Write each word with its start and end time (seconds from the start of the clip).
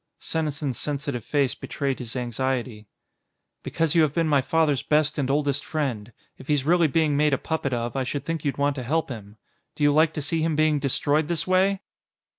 Senesin's 0.19 0.79
sensitive 0.79 1.23
face 1.23 1.53
betrayed 1.53 1.99
his 1.99 2.15
anxiety. 2.15 2.87
"Because 3.61 3.93
you 3.93 4.01
have 4.01 4.15
been 4.15 4.27
my 4.27 4.41
father's 4.41 4.81
best 4.81 5.19
and 5.19 5.29
oldest 5.29 5.63
friend. 5.63 6.11
If 6.39 6.47
he's 6.47 6.65
really 6.65 6.87
being 6.87 7.15
made 7.15 7.35
a 7.35 7.37
puppet 7.37 7.71
of, 7.71 7.95
I 7.95 8.01
should 8.01 8.25
think 8.25 8.43
you'd 8.43 8.57
want 8.57 8.73
to 8.77 8.83
help 8.83 9.09
him. 9.09 9.37
Do 9.75 9.83
you 9.83 9.93
like 9.93 10.13
to 10.13 10.21
see 10.23 10.41
him 10.41 10.55
being 10.55 10.79
destroyed 10.79 11.27
this 11.27 11.45
way?" 11.45 11.81